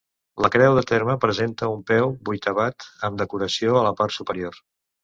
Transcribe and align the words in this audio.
La 0.43 0.49
creu 0.53 0.77
de 0.77 0.83
terme 0.91 1.15
presenta 1.25 1.69
un 1.75 1.85
peu 1.91 2.11
vuitavat 2.31 2.89
amb 3.11 3.25
decoració 3.25 3.79
a 3.83 3.89
la 3.91 3.95
part 4.03 4.19
superior. 4.21 4.65